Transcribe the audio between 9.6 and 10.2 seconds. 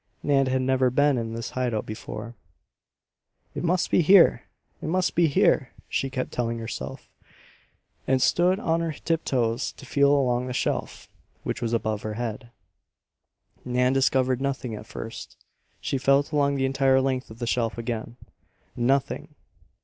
to feel